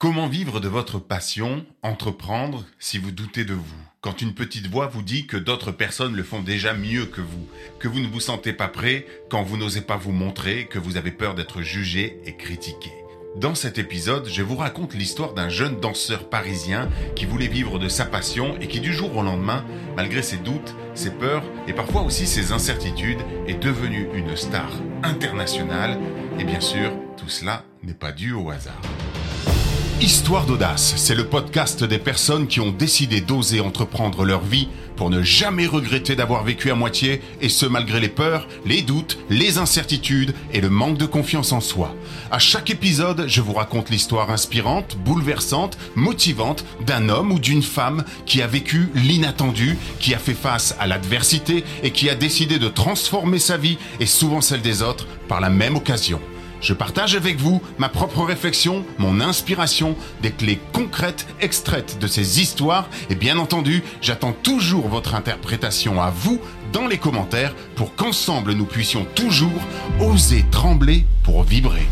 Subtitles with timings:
[0.00, 3.64] Comment vivre de votre passion, entreprendre si vous doutez de vous?
[4.00, 7.48] Quand une petite voix vous dit que d'autres personnes le font déjà mieux que vous,
[7.80, 10.96] que vous ne vous sentez pas prêt, quand vous n'osez pas vous montrer, que vous
[10.96, 12.92] avez peur d'être jugé et critiqué.
[13.34, 17.88] Dans cet épisode, je vous raconte l'histoire d'un jeune danseur parisien qui voulait vivre de
[17.88, 19.64] sa passion et qui du jour au lendemain,
[19.96, 24.70] malgré ses doutes, ses peurs et parfois aussi ses incertitudes, est devenu une star
[25.02, 25.98] internationale.
[26.38, 28.80] Et bien sûr, tout cela n'est pas dû au hasard.
[30.00, 35.10] Histoire d'audace, c'est le podcast des personnes qui ont décidé d'oser entreprendre leur vie pour
[35.10, 39.58] ne jamais regretter d'avoir vécu à moitié, et ce malgré les peurs, les doutes, les
[39.58, 41.96] incertitudes et le manque de confiance en soi.
[42.30, 48.04] À chaque épisode, je vous raconte l'histoire inspirante, bouleversante, motivante d'un homme ou d'une femme
[48.24, 52.68] qui a vécu l'inattendu, qui a fait face à l'adversité et qui a décidé de
[52.68, 56.20] transformer sa vie et souvent celle des autres par la même occasion.
[56.60, 62.40] Je partage avec vous ma propre réflexion, mon inspiration, des clés concrètes extraites de ces
[62.40, 66.40] histoires et bien entendu, j'attends toujours votre interprétation à vous
[66.72, 69.62] dans les commentaires pour qu'ensemble nous puissions toujours
[70.00, 71.86] oser trembler pour vibrer.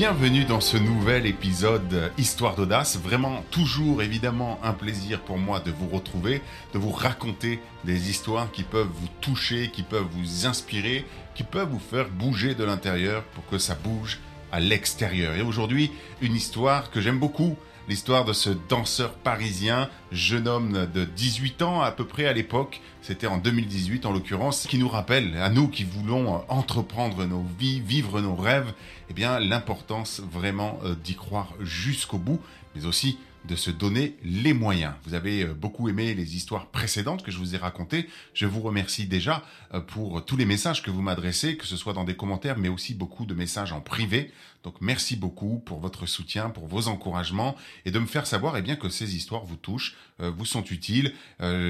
[0.00, 2.96] Bienvenue dans ce nouvel épisode Histoire d'audace.
[2.96, 6.40] Vraiment toujours évidemment un plaisir pour moi de vous retrouver,
[6.72, 11.68] de vous raconter des histoires qui peuvent vous toucher, qui peuvent vous inspirer, qui peuvent
[11.68, 15.34] vous faire bouger de l'intérieur pour que ça bouge à l'extérieur.
[15.34, 17.58] Et aujourd'hui, une histoire que j'aime beaucoup,
[17.90, 22.80] l'histoire de ce danseur parisien, jeune homme de 18 ans à peu près à l'époque,
[23.02, 27.80] c'était en 2018 en l'occurrence, qui nous rappelle, à nous qui voulons entreprendre nos vies,
[27.80, 28.72] vivre nos rêves,
[29.08, 32.38] eh bien l'importance vraiment euh, d'y croire jusqu'au bout,
[32.76, 34.92] mais aussi de se donner les moyens.
[35.04, 38.08] Vous avez euh, beaucoup aimé les histoires précédentes que je vous ai racontées.
[38.34, 39.42] Je vous remercie déjà
[39.74, 42.68] euh, pour tous les messages que vous m'adressez, que ce soit dans des commentaires, mais
[42.68, 44.30] aussi beaucoup de messages en privé.
[44.62, 48.62] Donc merci beaucoup pour votre soutien, pour vos encouragements et de me faire savoir eh
[48.62, 51.14] bien que ces histoires vous touchent, euh, vous sont utiles.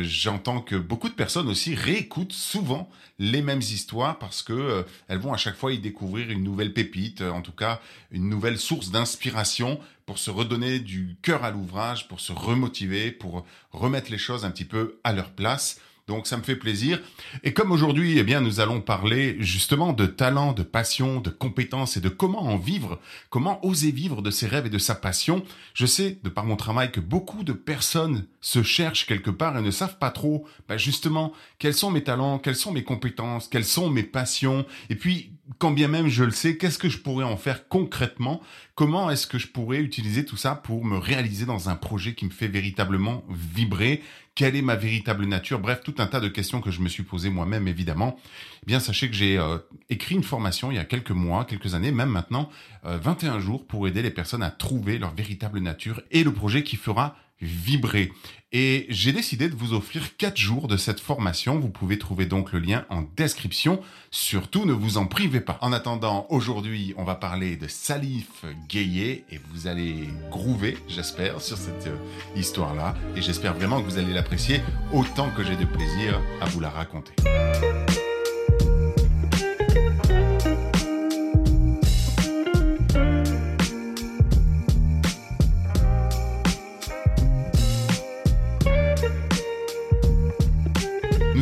[0.03, 5.33] J'entends que beaucoup de personnes aussi réécoutent souvent les mêmes histoires parce que elles vont
[5.33, 7.81] à chaque fois y découvrir une nouvelle pépite, en tout cas
[8.11, 9.79] une nouvelle source d'inspiration
[10.11, 14.51] pour se redonner du cœur à l'ouvrage, pour se remotiver, pour remettre les choses un
[14.51, 15.81] petit peu à leur place.
[16.09, 17.01] Donc ça me fait plaisir.
[17.45, 21.97] Et comme aujourd'hui, eh bien, nous allons parler justement de talent, de passion, de compétences
[21.97, 22.99] et de comment en vivre,
[23.29, 25.45] comment oser vivre de ses rêves et de sa passion.
[25.75, 29.63] Je sais, de par mon travail, que beaucoup de personnes se cherchent quelque part et
[29.63, 33.65] ne savent pas trop, bah, justement, quels sont mes talents, quelles sont mes compétences, quelles
[33.65, 34.67] sont mes passions.
[34.89, 38.41] Et puis, quand bien même je le sais, qu'est-ce que je pourrais en faire concrètement?
[38.75, 42.25] Comment est-ce que je pourrais utiliser tout ça pour me réaliser dans un projet qui
[42.25, 44.03] me fait véritablement vibrer?
[44.35, 45.59] Quelle est ma véritable nature?
[45.59, 48.17] Bref, tout un tas de questions que je me suis posées moi-même, évidemment.
[48.63, 49.59] Eh bien, sachez que j'ai euh,
[49.91, 52.49] écrit une formation il y a quelques mois, quelques années, même maintenant,
[52.85, 56.63] 21 euh, jours pour aider les personnes à trouver leur véritable nature et le projet
[56.63, 58.13] qui fera vibrer.
[58.53, 61.61] Et j'ai décidé de vous offrir 4 jours de cette formation.
[61.61, 63.81] Vous pouvez trouver donc le lien en description.
[64.11, 65.57] Surtout, ne vous en privez pas.
[65.61, 71.57] En attendant, aujourd'hui, on va parler de Salif Gayet et vous allez groover, j'espère, sur
[71.57, 71.97] cette euh,
[72.35, 72.97] histoire-là.
[73.15, 74.61] Et j'espère vraiment que vous allez l'apprécier
[74.93, 77.13] autant que j'ai de plaisir à vous la raconter.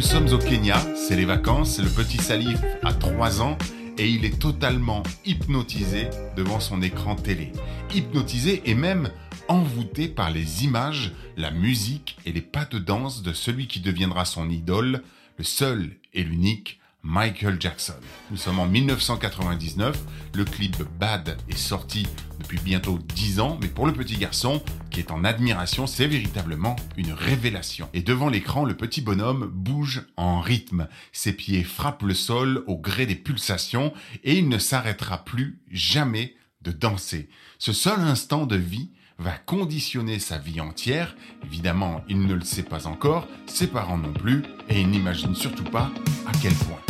[0.08, 3.58] Sommes au Kenya, c'est les vacances, le petit Salif a 3 ans
[3.98, 7.52] et il est totalement hypnotisé devant son écran télé.
[7.94, 9.10] Hypnotisé et même
[9.48, 14.24] envoûté par les images, la musique et les pas de danse de celui qui deviendra
[14.24, 15.02] son idole,
[15.36, 17.94] le seul et l'unique Michael Jackson.
[18.30, 19.96] Nous sommes en 1999,
[20.34, 22.06] le clip Bad est sorti
[22.38, 26.76] depuis bientôt 10 ans, mais pour le petit garçon qui est en admiration, c'est véritablement
[26.96, 27.88] une révélation.
[27.94, 30.88] Et devant l'écran, le petit bonhomme bouge en rythme.
[31.12, 33.92] Ses pieds frappent le sol au gré des pulsations
[34.24, 37.28] et il ne s'arrêtera plus jamais de danser.
[37.58, 41.16] Ce seul instant de vie va conditionner sa vie entière.
[41.44, 45.64] Évidemment, il ne le sait pas encore, ses parents non plus, et il n'imagine surtout
[45.64, 45.90] pas
[46.26, 46.87] à quel point.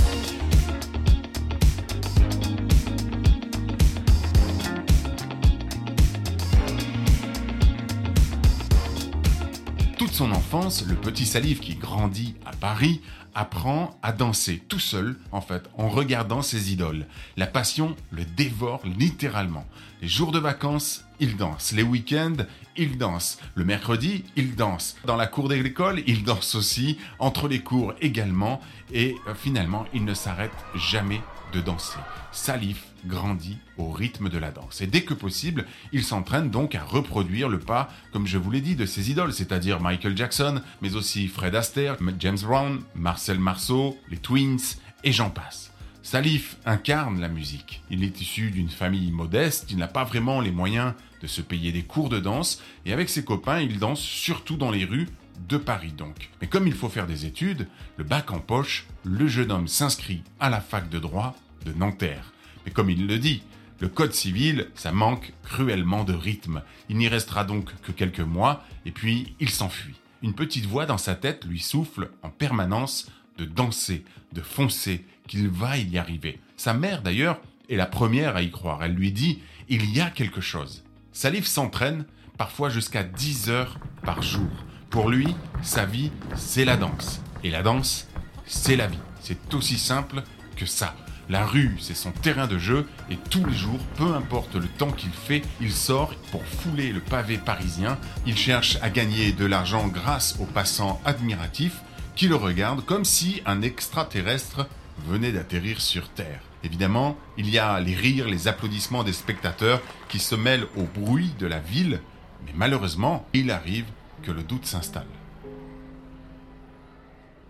[10.09, 13.03] Toute son enfance, le petit Salif qui grandit à Paris
[13.35, 17.05] apprend à danser tout seul, en fait, en regardant ses idoles.
[17.37, 19.67] La passion le dévore littéralement.
[20.01, 21.73] Les jours de vacances, il danse.
[21.73, 22.47] Les week-ends,
[22.79, 23.39] il danse.
[23.55, 24.97] Le mercredi, il danse.
[25.05, 26.97] Dans la cour de l'école, il danse aussi.
[27.19, 28.63] Entre les cours également.
[28.91, 31.21] Et euh, finalement, il ne s'arrête jamais
[31.53, 31.99] de danser.
[32.33, 34.81] Salif grandit au rythme de la danse.
[34.81, 38.61] Et dès que possible, il s'entraîne donc à reproduire le pas, comme je vous l'ai
[38.61, 43.99] dit, de ses idoles, c'est-à-dire Michael Jackson, mais aussi Fred Astaire, James Brown, Marcel Marceau,
[44.11, 45.73] les Twins, et j'en passe.
[46.03, 47.83] Salif incarne la musique.
[47.91, 51.73] Il est issu d'une famille modeste, il n'a pas vraiment les moyens de se payer
[51.73, 55.09] des cours de danse, et avec ses copains, il danse surtout dans les rues
[55.49, 56.31] de Paris donc.
[56.41, 60.23] Mais comme il faut faire des études, le bac en poche, le jeune homme s'inscrit
[60.41, 62.33] à la fac de droit de Nanterre.
[62.65, 63.43] Mais comme il le dit,
[63.81, 66.63] le code civil, ça manque cruellement de rythme.
[66.89, 69.95] Il n'y restera donc que quelques mois, et puis il s'enfuit.
[70.23, 75.49] Une petite voix dans sa tête lui souffle en permanence de danser, de foncer, qu'il
[75.49, 76.41] va y arriver.
[76.57, 78.83] Sa mère, d'ailleurs, est la première à y croire.
[78.83, 80.83] Elle lui dit Il y a quelque chose.
[81.13, 82.05] Salif s'entraîne
[82.37, 84.49] parfois jusqu'à 10 heures par jour.
[84.91, 87.21] Pour lui, sa vie, c'est la danse.
[87.45, 88.09] Et la danse,
[88.47, 88.99] c'est la vie.
[89.21, 90.23] C'est aussi simple
[90.57, 90.97] que ça.
[91.31, 94.91] La rue, c'est son terrain de jeu et tous les jours, peu importe le temps
[94.91, 97.99] qu'il fait, il sort pour fouler le pavé parisien.
[98.27, 101.83] Il cherche à gagner de l'argent grâce aux passants admiratifs
[102.17, 104.67] qui le regardent comme si un extraterrestre
[105.07, 106.41] venait d'atterrir sur Terre.
[106.65, 111.35] Évidemment, il y a les rires, les applaudissements des spectateurs qui se mêlent au bruit
[111.39, 112.01] de la ville,
[112.47, 113.87] mais malheureusement, il arrive
[114.23, 115.07] que le doute s'installe.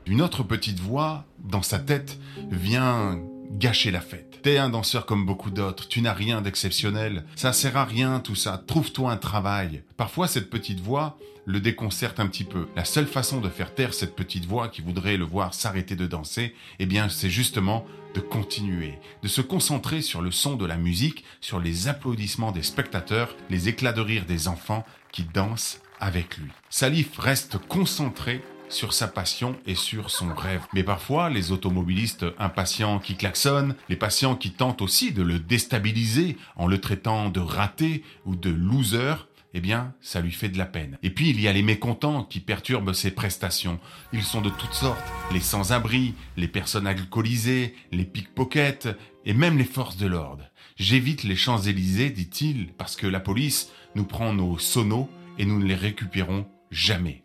[0.04, 2.18] Une autre petite voix, dans sa tête,
[2.50, 3.18] vient
[3.50, 4.40] gâcher la fête.
[4.42, 8.34] T'es un danseur comme beaucoup d'autres, tu n'as rien d'exceptionnel, ça sert à rien tout
[8.34, 9.82] ça, trouve-toi un travail.
[9.96, 11.18] Parfois cette petite voix
[11.48, 12.68] le déconcerte un petit peu.
[12.76, 16.06] La seule façon de faire taire cette petite voix qui voudrait le voir s'arrêter de
[16.06, 20.76] danser, eh bien c'est justement de continuer, de se concentrer sur le son de la
[20.76, 26.36] musique, sur les applaudissements des spectateurs, les éclats de rire des enfants qui dansent avec
[26.36, 26.50] lui.
[26.68, 30.62] Salif reste concentré sur sa passion et sur son rêve.
[30.74, 36.36] Mais parfois, les automobilistes impatients qui klaxonnent, les patients qui tentent aussi de le déstabiliser
[36.56, 39.14] en le traitant de raté ou de loser,
[39.54, 40.98] eh bien, ça lui fait de la peine.
[41.02, 43.80] Et puis, il y a les mécontents qui perturbent ses prestations.
[44.12, 45.02] Ils sont de toutes sortes.
[45.32, 48.88] Les sans-abri, les personnes alcoolisées, les pickpockets,
[49.24, 50.44] et même les forces de l'ordre.
[50.76, 55.66] J'évite les Champs-Élysées, dit-il, parce que la police nous prend nos sonos et nous ne
[55.66, 57.24] les récupérons jamais.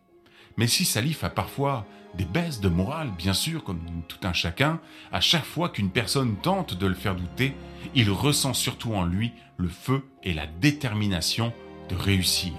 [0.57, 1.85] Mais si Salif a parfois
[2.15, 4.79] des baisses de morale, bien sûr, comme tout un chacun,
[5.11, 7.53] à chaque fois qu'une personne tente de le faire douter,
[7.95, 11.53] il ressent surtout en lui le feu et la détermination
[11.89, 12.53] de réussir.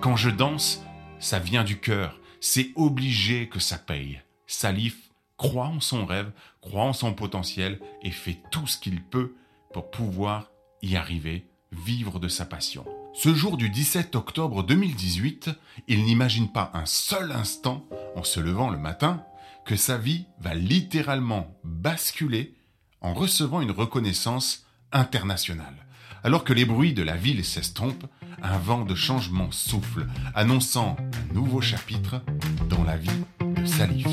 [0.00, 0.82] Quand je danse,
[1.18, 4.20] ça vient du cœur, c'est obligé que ça paye.
[4.46, 4.96] Salif
[5.36, 6.30] croit en son rêve,
[6.60, 9.34] croit en son potentiel et fait tout ce qu'il peut
[9.72, 10.50] pour pouvoir
[10.82, 12.84] y arriver, vivre de sa passion.
[13.16, 15.50] Ce jour du 17 octobre 2018,
[15.86, 19.22] il n'imagine pas un seul instant, en se levant le matin,
[19.64, 22.54] que sa vie va littéralement basculer
[23.00, 25.86] en recevant une reconnaissance internationale.
[26.24, 28.06] Alors que les bruits de la ville s'estompent,
[28.42, 32.20] un vent de changement souffle, annonçant un nouveau chapitre
[32.68, 34.08] dans la vie de Salif.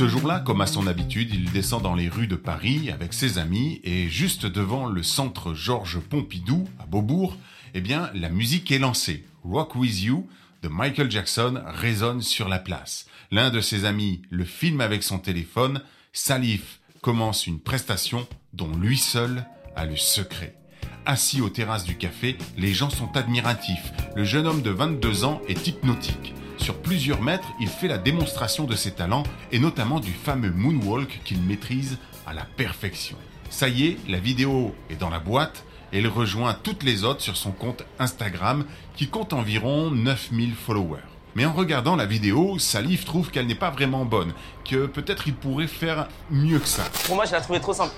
[0.00, 3.36] Ce jour-là, comme à son habitude, il descend dans les rues de Paris avec ses
[3.36, 7.36] amis et juste devant le centre Georges Pompidou à Beaubourg,
[7.74, 9.26] eh bien, la musique est lancée.
[9.44, 10.26] Rock With You
[10.62, 13.08] de Michael Jackson résonne sur la place.
[13.30, 15.82] L'un de ses amis le filme avec son téléphone.
[16.14, 19.44] Salif commence une prestation dont lui seul
[19.76, 20.56] a le secret.
[21.04, 23.92] Assis aux terrasses du café, les gens sont admiratifs.
[24.16, 26.32] Le jeune homme de 22 ans est hypnotique.
[26.60, 31.20] Sur plusieurs mètres, il fait la démonstration de ses talents et notamment du fameux moonwalk
[31.24, 33.16] qu'il maîtrise à la perfection.
[33.48, 37.22] Ça y est, la vidéo est dans la boîte et il rejoint toutes les autres
[37.22, 41.00] sur son compte Instagram qui compte environ 9000 followers.
[41.34, 44.34] Mais en regardant la vidéo, Salif trouve qu'elle n'est pas vraiment bonne,
[44.68, 46.84] que peut-être il pourrait faire mieux que ça.
[47.06, 47.94] Pour moi, je la trouvais trop simple.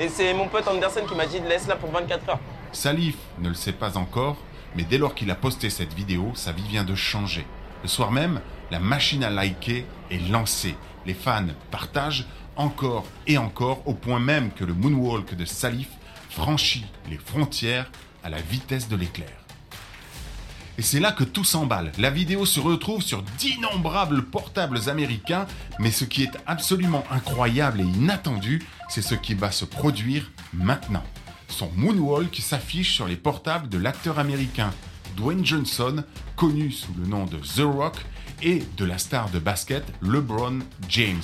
[0.00, 2.40] Et c'est mon pote Anderson qui m'a dit laisse-la pour 24 heures.
[2.72, 4.36] Salif ne le sait pas encore,
[4.76, 7.46] mais dès lors qu'il a posté cette vidéo, sa vie vient de changer.
[7.82, 10.74] Le soir même, la machine à liker est lancée.
[11.06, 12.26] Les fans partagent
[12.56, 15.88] encore et encore au point même que le moonwalk de Salif
[16.30, 17.90] franchit les frontières
[18.22, 19.32] à la vitesse de l'éclair.
[20.78, 21.92] Et c'est là que tout s'emballe.
[21.98, 25.46] La vidéo se retrouve sur d'innombrables portables américains,
[25.78, 31.04] mais ce qui est absolument incroyable et inattendu, c'est ce qui va se produire maintenant
[31.52, 34.72] son moonwalk s'affiche sur les portables de l'acteur américain
[35.16, 36.02] Dwayne Johnson,
[36.36, 37.96] connu sous le nom de The Rock,
[38.42, 41.22] et de la star de basket LeBron James.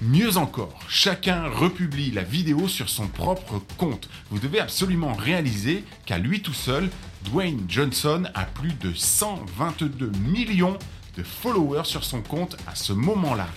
[0.00, 4.08] Mieux encore, chacun republie la vidéo sur son propre compte.
[4.30, 6.88] Vous devez absolument réaliser qu'à lui tout seul,
[7.24, 10.78] Dwayne Johnson a plus de 122 millions
[11.18, 13.48] de followers sur son compte à ce moment-là.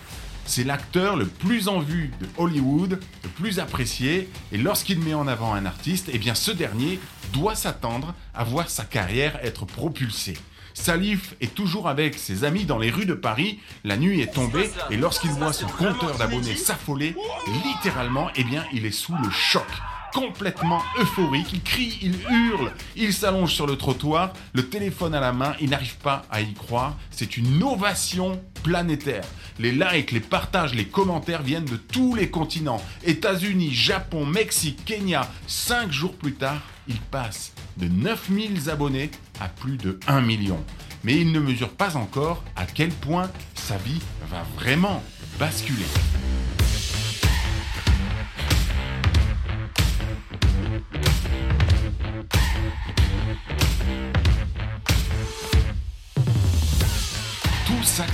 [0.46, 5.28] C'est l'acteur le plus en vue de Hollywood, le plus apprécié, et lorsqu'il met en
[5.28, 7.00] avant un artiste, eh bien ce dernier
[7.32, 10.38] doit s'attendre à voir sa carrière être propulsée.
[10.74, 13.60] Salif est toujours avec ses amis dans les rues de Paris.
[13.84, 17.16] La nuit est tombée et lorsqu'il voit son compteur d'abonnés s'affoler,
[17.64, 19.68] littéralement, eh bien, il est sous le choc
[20.14, 21.52] complètement euphorique.
[21.54, 25.72] Il crie, il hurle, il s'allonge sur le trottoir, le téléphone à la main, il
[25.72, 26.96] n'arrive pas à y croire.
[27.12, 29.26] C'est une ovation planétaire.
[29.60, 32.82] Les likes, les partages, les commentaires viennent de tous les continents.
[33.04, 35.30] États-Unis, Japon, Mexique, Kenya.
[35.48, 40.64] Cinq jours plus tard, il passe de 9000 abonnés à plus de 1 million.
[41.04, 45.04] Mais il ne mesure pas encore à quel point sa vie va vraiment
[45.38, 45.86] basculer.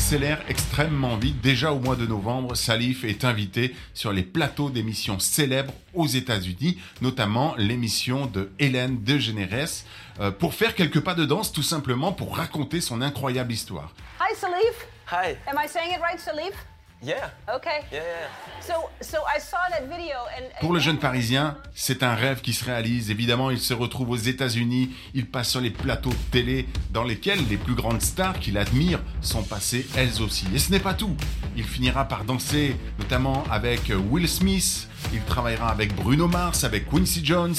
[0.09, 1.39] S'accélère extrêmement vite.
[1.39, 6.79] Déjà au mois de novembre, Salif est invité sur les plateaux d'émissions célèbres aux États-Unis,
[7.01, 9.83] notamment l'émission de Hélène DeGeneres,
[10.19, 13.93] euh, pour faire quelques pas de danse, tout simplement pour raconter son incroyable histoire.
[14.19, 14.87] Hi, Salif.
[15.11, 15.37] Hi.
[15.45, 16.55] Am I saying it right, Salif?
[17.01, 17.29] Yeah.
[17.47, 17.79] Okay.
[17.93, 18.27] Yeah, yeah.
[18.59, 20.45] So, so I saw that video and.
[20.45, 23.09] and Pour le jeune Parisien, c'est un rêve qui se réalise.
[23.09, 27.39] Évidemment, il se retrouve aux États-Unis, il passe sur les plateaux de télé dans lesquels
[27.47, 30.45] les plus grandes stars qu'il admire sont passées elles aussi.
[30.53, 31.15] Et ce n'est pas tout.
[31.55, 37.23] Il finira par danser, notamment avec Will Smith, il travaillera avec Bruno Mars, avec Quincy
[37.23, 37.55] Jones.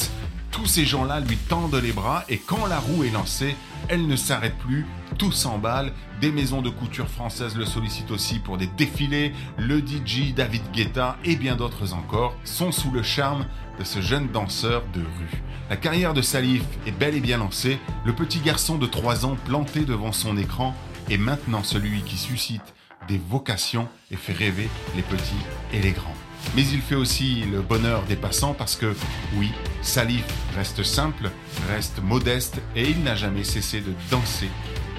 [0.50, 3.56] Tous ces gens-là lui tendent les bras et quand la roue est lancée,
[3.88, 4.84] elle ne s'arrête plus,
[5.16, 5.92] tout s'emballe.
[6.20, 9.32] Des maisons de couture françaises le sollicitent aussi pour des défilés.
[9.58, 13.46] Le DJ David Guetta et bien d'autres encore sont sous le charme
[13.78, 15.42] de ce jeune danseur de rue.
[15.70, 17.78] La carrière de Salif est bel et bien lancée.
[18.04, 20.74] Le petit garçon de 3 ans planté devant son écran
[21.08, 22.74] est maintenant celui qui suscite
[23.08, 25.32] des vocations et fait rêver les petits
[25.72, 26.14] et les grands.
[26.56, 28.94] Mais il fait aussi le bonheur des passants parce que,
[29.36, 29.50] oui,
[29.82, 30.24] Salif
[30.56, 31.30] reste simple,
[31.68, 34.48] reste modeste et il n'a jamais cessé de danser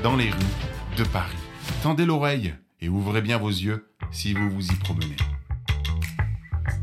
[0.01, 1.35] dans les rues de Paris.
[1.83, 5.17] Tendez l'oreille et ouvrez bien vos yeux si vous vous y promenez.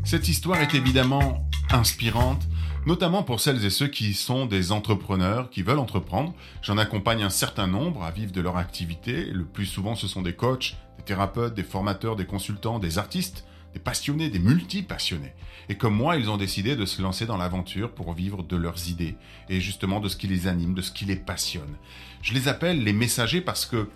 [0.03, 2.47] Cette histoire est évidemment inspirante,
[2.85, 6.33] notamment pour celles et ceux qui sont des entrepreneurs, qui veulent entreprendre.
[6.61, 9.25] J'en accompagne un certain nombre à vivre de leur activité.
[9.25, 13.45] Le plus souvent, ce sont des coachs, des thérapeutes, des formateurs, des consultants, des artistes,
[13.73, 15.33] des passionnés, des multi-passionnés.
[15.69, 18.89] Et comme moi, ils ont décidé de se lancer dans l'aventure pour vivre de leurs
[18.89, 19.15] idées
[19.49, 21.75] et justement de ce qui les anime, de ce qui les passionne.
[22.21, 23.89] Je les appelle les messagers parce que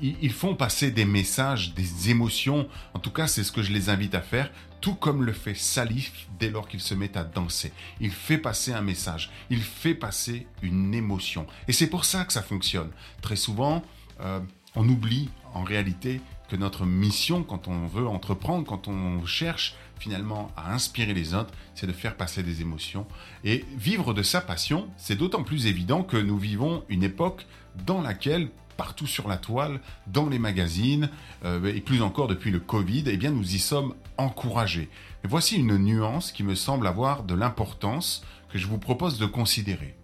[0.00, 2.68] ils font passer des messages, des émotions.
[2.94, 5.54] En tout cas, c'est ce que je les invite à faire, tout comme le fait
[5.54, 7.72] Salif dès lors qu'il se met à danser.
[8.00, 11.46] Il fait passer un message, il fait passer une émotion.
[11.68, 12.90] Et c'est pour ça que ça fonctionne.
[13.20, 13.84] Très souvent,
[14.20, 14.40] euh,
[14.74, 16.20] on oublie en réalité
[16.56, 21.86] notre mission, quand on veut entreprendre, quand on cherche finalement à inspirer les autres, c'est
[21.86, 23.06] de faire passer des émotions.
[23.44, 27.46] Et vivre de sa passion, c'est d'autant plus évident que nous vivons une époque
[27.86, 31.10] dans laquelle partout sur la toile, dans les magazines,
[31.44, 34.88] euh, et plus encore depuis le Covid, eh bien nous y sommes encouragés.
[35.24, 39.26] Et voici une nuance qui me semble avoir de l'importance que je vous propose de
[39.26, 39.94] considérer.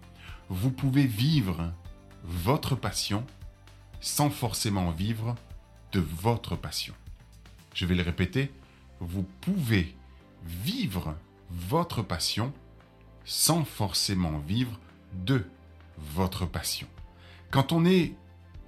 [0.49, 1.73] Vous pouvez vivre
[2.23, 3.25] votre passion
[4.01, 5.35] sans forcément vivre
[5.91, 6.93] de votre passion.
[7.73, 8.51] Je vais le répéter,
[8.99, 9.95] vous pouvez
[10.45, 11.15] vivre
[11.51, 12.53] votre passion
[13.25, 14.79] sans forcément vivre
[15.13, 15.45] de
[15.97, 16.87] votre passion.
[17.51, 18.13] Quand on est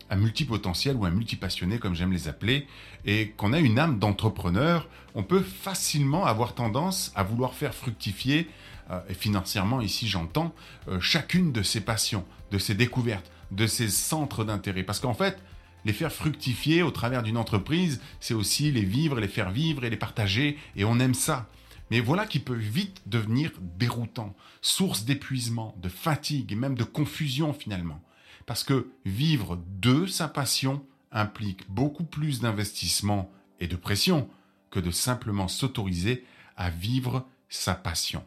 [0.10, 2.68] un multipotentiel ou un multipassionné, comme j'aime les appeler,
[3.06, 8.50] et qu'on a une âme d'entrepreneur, on peut facilement avoir tendance à vouloir faire fructifier,
[8.90, 10.54] euh, et financièrement ici j'entends,
[10.90, 14.84] euh, chacune de ses passions, de ses découvertes, de ses centres d'intérêt.
[14.84, 15.38] Parce qu'en fait,
[15.86, 19.90] les faire fructifier au travers d'une entreprise, c'est aussi les vivre, les faire vivre et
[19.90, 21.50] les partager, et on aime ça.
[21.90, 27.54] Mais voilà qui peut vite devenir déroutant, source d'épuisement, de fatigue et même de confusion
[27.54, 28.02] finalement.
[28.46, 34.30] Parce que vivre de sa passion implique beaucoup plus d'investissement et de pression
[34.70, 38.24] que de simplement s'autoriser à vivre sa passion.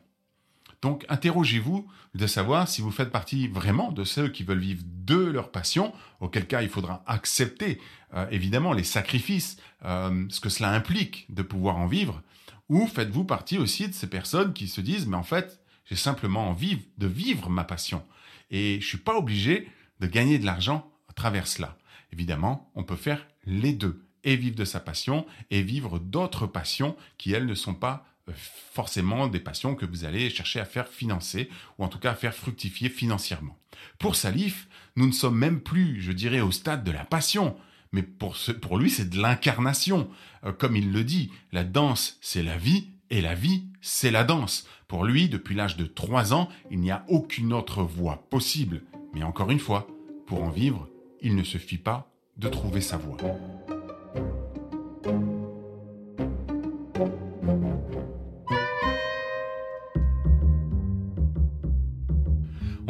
[0.84, 5.16] Donc interrogez-vous de savoir si vous faites partie vraiment de ceux qui veulent vivre de
[5.16, 7.80] leur passion, auquel cas il faudra accepter
[8.12, 12.20] euh, évidemment les sacrifices, euh, ce que cela implique de pouvoir en vivre,
[12.68, 16.50] ou faites-vous partie aussi de ces personnes qui se disent mais en fait j'ai simplement
[16.50, 18.04] envie de vivre ma passion
[18.50, 21.78] et je suis pas obligé de gagner de l'argent à travers cela.
[22.12, 24.04] Évidemment, on peut faire les deux.
[24.22, 29.26] et vivre de sa passion et vivre d'autres passions qui, elles, ne sont pas forcément
[29.26, 32.34] des passions que vous allez chercher à faire financer ou en tout cas à faire
[32.34, 33.58] fructifier financièrement.
[33.98, 37.56] Pour Salif, nous ne sommes même plus, je dirais, au stade de la passion,
[37.92, 38.34] mais pour,
[38.76, 40.08] lui, c'est de l'incarnation.
[40.44, 44.24] Euh, comme il le dit, la danse, c'est la vie, et la vie, c'est la
[44.24, 44.66] danse.
[44.88, 48.82] Pour lui, depuis l'âge de 3 ans, il n'y a aucune autre voie possible.
[49.12, 49.86] Mais encore une fois,
[50.26, 50.88] pour en vivre,
[51.20, 53.16] il ne suffit pas de trouver sa voie.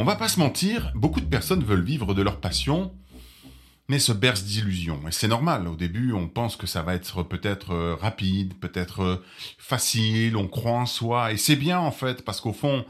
[0.05, 2.93] On va pas se mentir, beaucoup de personnes veulent vivre de leur passion,
[3.89, 5.01] mais se bercent d'illusions.
[5.09, 9.01] Et c'est normal, au début on pense que ça va être peut-être euh, rapide, peut-être
[9.01, 9.25] euh,
[9.57, 12.85] facile, on croit en soi, et c'est bien en fait, parce qu'au fond,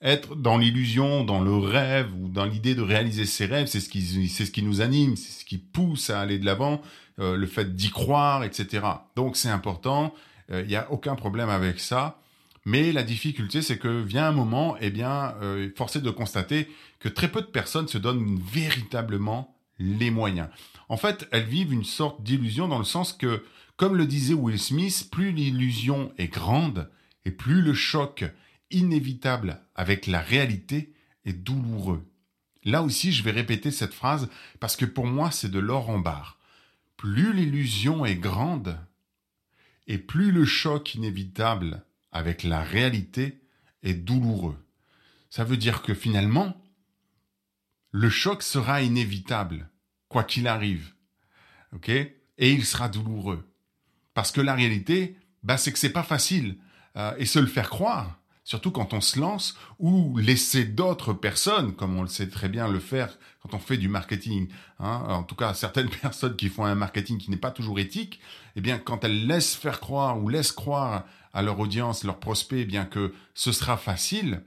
[0.00, 3.90] être dans l'illusion, dans le rêve ou dans l'idée de réaliser ses rêves, c'est ce
[3.90, 6.80] qui, c'est ce qui nous anime, c'est ce qui pousse à aller de l'avant,
[7.18, 8.82] euh, le fait d'y croire, etc.
[9.14, 10.14] Donc c'est important,
[10.50, 12.18] il n'y a aucun problème avec ça.
[12.66, 16.68] Mais la difficulté, c'est que vient un moment, eh bien, euh, forcé de constater
[16.98, 20.48] que très peu de personnes se donnent véritablement les moyens.
[20.88, 23.44] En fait, elles vivent une sorte d'illusion dans le sens que,
[23.76, 26.90] comme le disait Will Smith, plus l'illusion est grande
[27.24, 28.24] et plus le choc
[28.72, 30.92] inévitable avec la réalité
[31.24, 32.04] est douloureux.
[32.64, 36.00] Là aussi, je vais répéter cette phrase parce que pour moi, c'est de l'or en
[36.00, 36.40] barre.
[36.96, 38.76] Plus l'illusion est grande
[39.86, 41.85] et plus le choc inévitable
[42.16, 43.40] avec la réalité
[43.82, 44.56] est douloureux.
[45.30, 46.60] Ça veut dire que finalement,
[47.90, 49.70] le choc sera inévitable,
[50.08, 50.92] quoi qu'il arrive.
[51.88, 53.46] Et il sera douloureux.
[54.14, 56.56] Parce que la réalité, bah, c'est que c'est pas facile.
[56.96, 61.74] Euh, et se le faire croire, surtout quand on se lance, ou laisser d'autres personnes,
[61.74, 65.22] comme on le sait très bien le faire quand on fait du marketing, hein, en
[65.22, 68.20] tout cas certaines personnes qui font un marketing qui n'est pas toujours éthique,
[68.56, 71.04] eh bien quand elles laissent faire croire ou laissent croire
[71.36, 74.42] à leur audience, leurs prospects, eh bien que ce sera facile,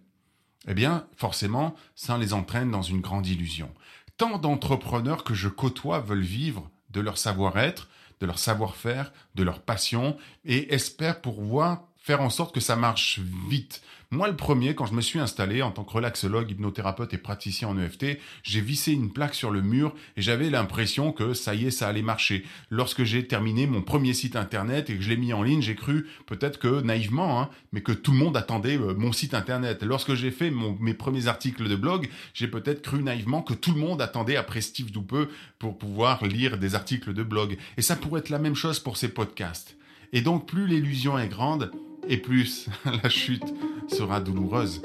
[0.68, 3.72] eh bien forcément ça les entraîne dans une grande illusion.
[4.18, 9.62] Tant d'entrepreneurs que je côtoie veulent vivre de leur savoir-être, de leur savoir-faire, de leur
[9.62, 13.84] passion, et espèrent pouvoir faire en sorte que ça marche vite.
[14.12, 17.68] Moi, le premier, quand je me suis installé en tant que relaxologue, hypnothérapeute et praticien
[17.68, 21.68] en EFT, j'ai vissé une plaque sur le mur et j'avais l'impression que ça y
[21.68, 22.44] est, ça allait marcher.
[22.72, 25.76] Lorsque j'ai terminé mon premier site internet et que je l'ai mis en ligne, j'ai
[25.76, 29.84] cru, peut-être que naïvement, hein, mais que tout le monde attendait euh, mon site internet.
[29.84, 33.80] Lorsque j'ai fait mes premiers articles de blog, j'ai peut-être cru naïvement que tout le
[33.80, 37.60] monde attendait après Steve Doupeux pour pouvoir lire des articles de blog.
[37.78, 39.78] Et ça pourrait être la même chose pour ces podcasts.
[40.14, 41.72] Et donc, plus l'illusion est grande,
[42.10, 42.68] et plus
[43.04, 43.54] la chute
[43.88, 44.82] sera douloureuse.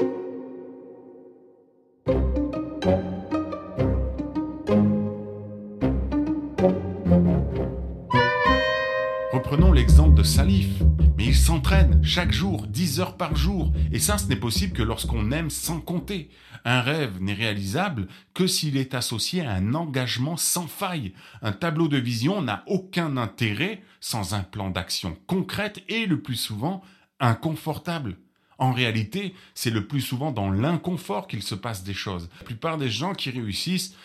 [9.33, 10.69] Reprenons l'exemple de Salif.
[11.17, 13.73] Mais il s'entraîne chaque jour, 10 heures par jour.
[13.93, 16.29] Et ça, ce n'est possible que lorsqu'on aime sans compter.
[16.65, 21.15] Un rêve n'est réalisable que s'il est associé à un engagement sans faille.
[21.41, 26.37] Un tableau de vision n'a aucun intérêt sans un plan d'action concrète et le plus
[26.37, 26.83] souvent
[27.25, 28.17] inconfortable.
[28.59, 32.29] En réalité, c'est le plus souvent dans l'inconfort qu'il se passe des choses.
[32.39, 33.97] La plupart des gens qui réussissent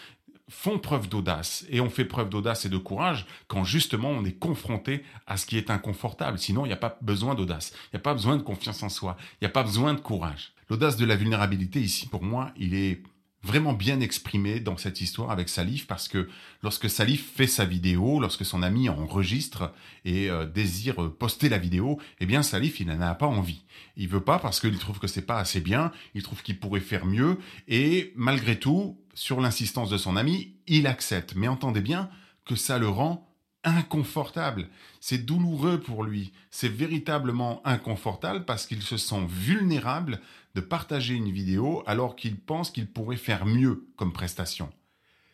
[0.49, 1.65] font preuve d'audace.
[1.69, 5.45] Et on fait preuve d'audace et de courage quand justement on est confronté à ce
[5.45, 6.39] qui est inconfortable.
[6.39, 7.73] Sinon, il n'y a pas besoin d'audace.
[7.85, 9.15] Il n'y a pas besoin de confiance en soi.
[9.33, 10.53] Il n'y a pas besoin de courage.
[10.69, 13.03] L'audace de la vulnérabilité ici, pour moi, il est
[13.43, 16.27] vraiment bien exprimé dans cette histoire avec Salif parce que
[16.61, 19.73] lorsque Salif fait sa vidéo, lorsque son ami enregistre
[20.05, 23.63] et euh, désire poster la vidéo, eh bien Salif il n'en a pas envie.
[23.95, 26.79] Il veut pas parce qu'il trouve que c'est pas assez bien, il trouve qu'il pourrait
[26.79, 31.35] faire mieux et malgré tout, sur l'insistance de son ami, il accepte.
[31.35, 32.09] Mais entendez bien
[32.45, 33.29] que ça le rend
[33.63, 34.69] inconfortable.
[35.01, 36.31] C'est douloureux pour lui.
[36.51, 40.21] C'est véritablement inconfortable parce qu'il se sent vulnérable
[40.55, 44.71] de partager une vidéo alors qu'il pense qu'il pourrait faire mieux comme prestation.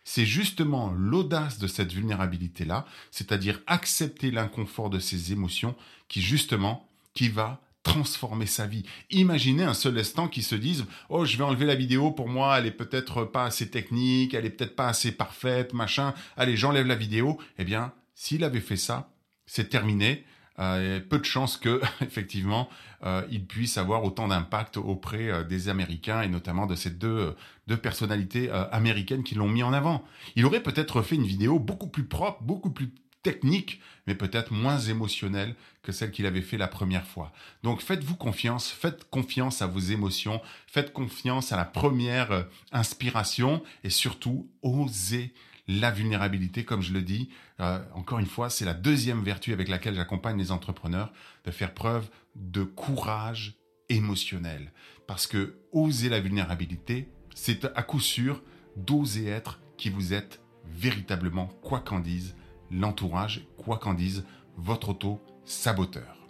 [0.03, 5.75] C'est justement l'audace de cette vulnérabilité-là, c'est-à-dire accepter l'inconfort de ses émotions,
[6.07, 8.83] qui justement, qui va transformer sa vie.
[9.11, 12.57] Imaginez un seul instant qui se dise "Oh, je vais enlever la vidéo pour moi,
[12.57, 16.13] elle est peut-être pas assez technique, elle est peut-être pas assez parfaite, machin.
[16.35, 19.11] Allez, j'enlève la vidéo." Eh bien, s'il avait fait ça,
[19.45, 20.25] c'est terminé.
[20.59, 22.69] Euh, peu de chances que, effectivement,
[23.03, 27.35] euh, il puisse avoir autant d'impact auprès euh, des Américains et notamment de ces deux,
[27.67, 30.03] deux personnalités américaines qui l'ont mis en avant.
[30.35, 32.91] Il aurait peut-être fait une vidéo beaucoup plus propre, beaucoup plus
[33.23, 37.31] technique, mais peut-être moins émotionnelle que celle qu'il avait fait la première fois.
[37.63, 43.89] Donc faites-vous confiance, faites confiance à vos émotions, faites confiance à la première inspiration et
[43.89, 45.33] surtout osez
[45.67, 49.67] la vulnérabilité, comme je le dis, euh, encore une fois, c'est la deuxième vertu avec
[49.67, 51.11] laquelle j'accompagne les entrepreneurs,
[51.43, 53.57] de faire preuve de courage
[53.89, 54.71] émotionnel.
[55.07, 58.41] Parce que oser la vulnérabilité, c'est à coup sûr
[58.75, 62.35] d'oser être qui vous êtes véritablement, quoi qu'en dise
[62.71, 64.25] l'entourage, quoi qu'en dise
[64.57, 66.24] votre auto-saboteur.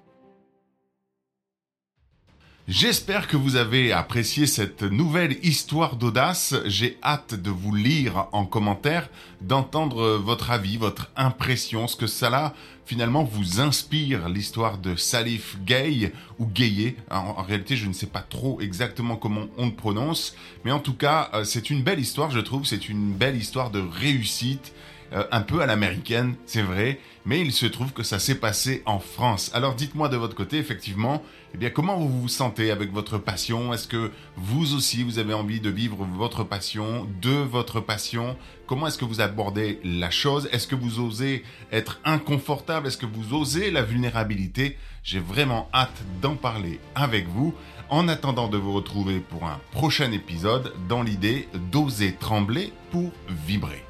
[2.67, 6.55] J'espère que vous avez apprécié cette nouvelle histoire d'audace.
[6.65, 9.07] J'ai hâte de vous lire en commentaire,
[9.41, 12.55] d'entendre votre avis, votre impression, ce que cela
[12.87, 16.97] finalement vous inspire l'histoire de Salif Gay ou Gayé.
[17.11, 20.95] En, réalité, je ne sais pas trop exactement comment on le prononce, mais en tout
[20.95, 22.65] cas, euh, c'est une belle histoire, je trouve.
[22.65, 24.73] C'est une belle histoire de réussite
[25.13, 28.81] euh, un peu à l'américaine, c'est vrai, mais il se trouve que ça s'est passé
[28.85, 29.51] en France.
[29.53, 31.21] Alors dites-moi de votre côté, effectivement,
[31.53, 33.73] eh bien comment vous vous sentez avec votre passion?
[33.73, 38.35] Est-ce que vous aussi vous avez envie de vivre votre passion, de votre passion?
[38.67, 40.49] Comment est-ce que vous abordez la chose?
[40.51, 42.87] Est-ce que vous osez être inconfortable?
[42.87, 44.77] Est-ce que vous osez la vulnérabilité?
[45.03, 47.53] J'ai vraiment hâte d'en parler avec vous.
[47.89, 53.11] En attendant de vous retrouver pour un prochain épisode, dans l'idée d'oser trembler pour
[53.45, 53.83] vibrer.